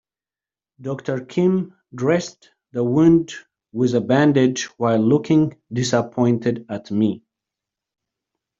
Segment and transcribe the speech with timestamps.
[0.81, 3.33] Doctor Kim dressed the wound
[3.71, 7.21] with a bandage while looking disappointed at me.